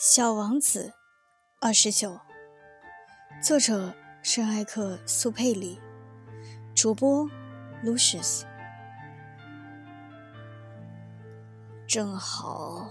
[0.00, 0.92] 小王子，
[1.60, 2.20] 二十九。
[3.42, 5.80] 作者：圣艾克苏佩里，
[6.72, 7.28] 主播
[7.84, 8.42] ：Lucius。
[11.84, 12.88] 正好，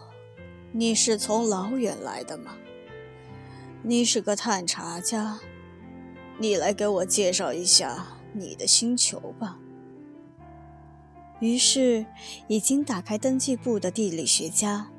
[0.73, 2.57] 你是从老远来的吗？
[3.83, 5.39] 你是个探查家，
[6.37, 9.57] 你来给我介绍一下你的星球吧。
[11.39, 12.05] 于是，
[12.49, 14.89] 已经打开登记簿的地理学家。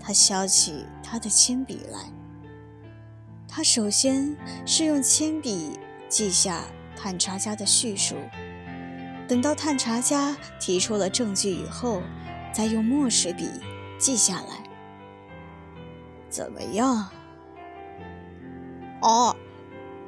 [0.00, 2.00] 他削起他的铅笔来。
[3.48, 5.78] 他首先是用铅笔
[6.08, 6.64] 记下
[6.96, 8.16] 探查家的叙述，
[9.28, 12.02] 等到探查家提出了证据以后，
[12.52, 13.48] 再用墨水笔
[13.98, 14.64] 记下来。
[16.28, 17.10] 怎么样？
[19.00, 19.36] 哦，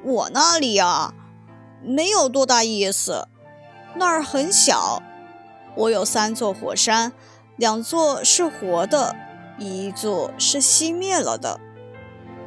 [0.03, 1.15] 我那里呀，
[1.83, 3.29] 没有多大意思。
[3.95, 5.01] 那儿很小，
[5.77, 7.13] 我有三座火山，
[7.57, 9.15] 两座是活的。
[9.59, 11.59] 一座是熄灭了的，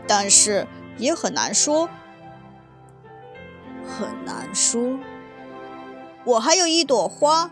[0.07, 1.89] 但是也很难说，
[3.85, 4.99] 很难说。
[6.25, 7.51] 我还有一朵花，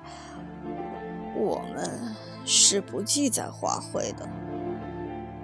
[1.35, 4.29] 我们是不记载花卉的，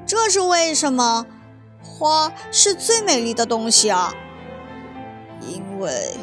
[0.06, 1.26] 这是为什么？
[1.82, 4.14] 花是最美丽的东西啊，
[5.42, 6.16] 因为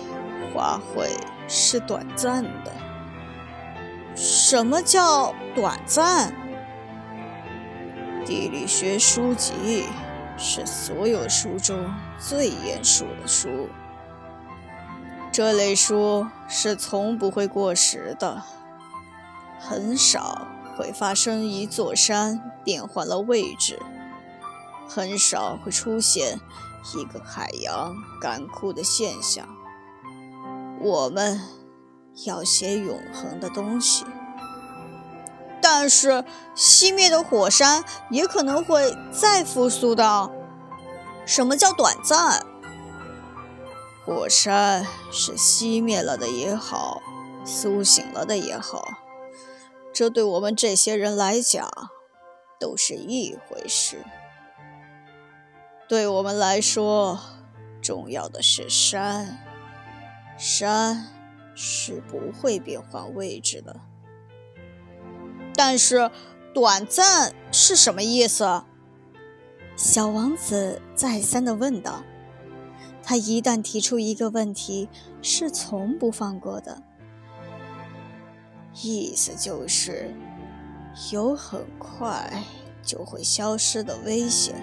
[0.54, 1.10] 花卉
[1.48, 2.72] 是短暂的。
[4.14, 6.32] 什么叫短暂？
[8.30, 9.86] 地理学书籍
[10.38, 13.68] 是所有书中最严肃的书。
[15.32, 18.40] 这类书是从不会过时的。
[19.58, 23.82] 很少会发生一座山变换了位置，
[24.88, 26.38] 很少会出现
[26.94, 29.48] 一个海洋干枯的现象。
[30.80, 31.40] 我们
[32.26, 34.04] 要写永恒的东西。
[35.72, 36.24] 但是
[36.56, 40.28] 熄灭的火山也可能会再复苏的。
[41.24, 42.44] 什么叫短暂？
[44.04, 47.00] 火山是熄灭了的也好，
[47.44, 48.84] 苏醒了的也好，
[49.94, 51.70] 这对我们这些人来讲
[52.58, 54.04] 都是一回事。
[55.88, 57.20] 对我们来说，
[57.80, 59.38] 重要的是山，
[60.36, 61.06] 山
[61.54, 63.76] 是不会变换位置的。
[65.62, 66.10] 但是，
[66.54, 68.64] 短暂是什么意思？
[69.76, 72.02] 小王子再三的问道。
[73.02, 74.88] 他一旦提出一个问题，
[75.20, 76.82] 是从不放过的。
[78.82, 80.14] 意思就是，
[81.12, 82.42] 有很快
[82.82, 84.54] 就会消失的危险。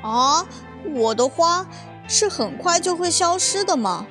[0.00, 0.46] 啊，
[0.94, 1.66] 我的花
[2.06, 4.06] 是很快就会消失的吗？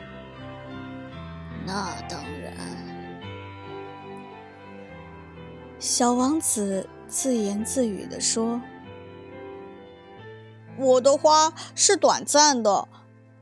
[1.65, 2.48] 那当然。
[5.79, 8.61] 小王子自言自语地说
[10.77, 12.89] ：“我的花是短暂的，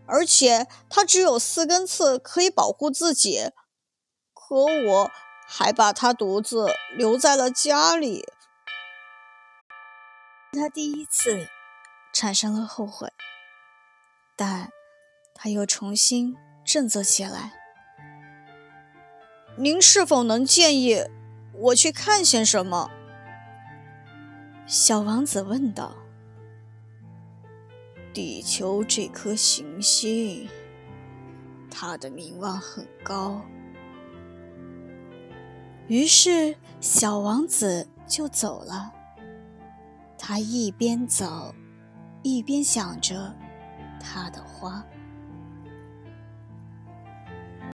[0.06, 3.50] 而且它只有四根刺可以保护自己。
[4.36, 5.12] 可我
[5.48, 8.24] 还把它独自留在了家里。”
[10.54, 11.48] 他第一次
[12.14, 13.12] 产生了后悔，
[14.36, 14.72] 但
[15.34, 17.54] 他又重新振作起来。
[19.58, 21.04] 您是否能建议？
[21.60, 22.92] 我去看些什么？
[24.68, 25.96] 小王子问道。
[28.14, 30.48] 地球这颗行星，
[31.70, 33.42] 它的名望很高。
[35.88, 38.94] 于是，小王子就走了。
[40.18, 41.54] 他一边走，
[42.24, 43.34] 一边想着
[44.00, 44.84] 他的花。